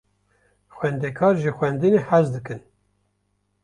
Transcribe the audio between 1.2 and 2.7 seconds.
ji xwendinê hez dikin.